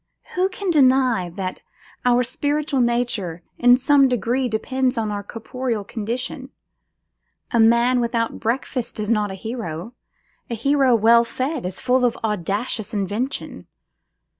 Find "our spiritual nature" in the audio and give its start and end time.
2.05-3.43